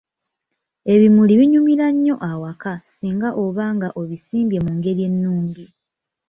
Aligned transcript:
Ebimuli 0.93 1.33
binyumira 1.39 1.87
nnyo 1.93 2.15
awaka 2.31 2.71
singa 2.93 3.29
oba 3.43 3.65
nga 3.75 3.87
obisimbye 4.01 4.59
mu 4.65 4.71
ngeri 4.77 5.01
ennungi. 5.09 5.65